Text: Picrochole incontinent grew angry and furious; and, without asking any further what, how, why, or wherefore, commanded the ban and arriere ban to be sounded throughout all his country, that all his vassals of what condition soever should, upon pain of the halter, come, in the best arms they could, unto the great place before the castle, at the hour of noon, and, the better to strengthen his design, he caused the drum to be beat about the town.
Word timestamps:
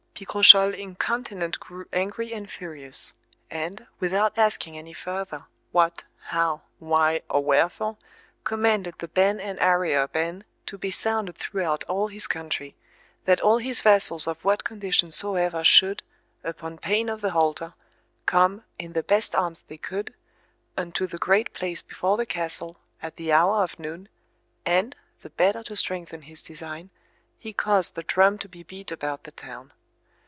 Picrochole 0.23 0.75
incontinent 0.77 1.59
grew 1.59 1.87
angry 1.91 2.31
and 2.31 2.47
furious; 2.47 3.13
and, 3.49 3.87
without 3.99 4.37
asking 4.37 4.77
any 4.77 4.93
further 4.93 5.45
what, 5.71 6.03
how, 6.25 6.61
why, 6.77 7.23
or 7.27 7.43
wherefore, 7.43 7.97
commanded 8.43 8.93
the 8.99 9.07
ban 9.07 9.39
and 9.39 9.57
arriere 9.59 10.07
ban 10.07 10.43
to 10.67 10.77
be 10.77 10.91
sounded 10.91 11.35
throughout 11.37 11.83
all 11.85 12.07
his 12.07 12.27
country, 12.27 12.75
that 13.25 13.41
all 13.41 13.57
his 13.57 13.81
vassals 13.81 14.27
of 14.27 14.45
what 14.45 14.63
condition 14.63 15.09
soever 15.09 15.63
should, 15.63 16.03
upon 16.43 16.77
pain 16.77 17.09
of 17.09 17.21
the 17.21 17.31
halter, 17.31 17.73
come, 18.27 18.63
in 18.77 18.93
the 18.93 19.01
best 19.01 19.33
arms 19.33 19.61
they 19.61 19.77
could, 19.77 20.13
unto 20.77 21.07
the 21.07 21.17
great 21.17 21.51
place 21.51 21.81
before 21.81 22.15
the 22.15 22.27
castle, 22.27 22.77
at 23.01 23.15
the 23.15 23.31
hour 23.33 23.63
of 23.63 23.79
noon, 23.79 24.07
and, 24.67 24.95
the 25.23 25.31
better 25.31 25.63
to 25.63 25.75
strengthen 25.75 26.21
his 26.21 26.43
design, 26.43 26.91
he 27.39 27.51
caused 27.51 27.95
the 27.95 28.03
drum 28.03 28.37
to 28.37 28.47
be 28.47 28.61
beat 28.61 28.91
about 28.91 29.23
the 29.23 29.31
town. 29.31 29.73